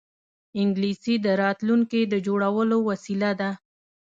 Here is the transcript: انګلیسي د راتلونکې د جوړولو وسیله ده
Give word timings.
انګلیسي 0.61 1.15
د 1.25 1.27
راتلونکې 1.43 2.01
د 2.11 2.13
جوړولو 2.27 2.77
وسیله 2.89 3.31
ده 3.39 3.51